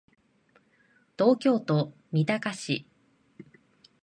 [1.15, 2.87] 東京都三鷹市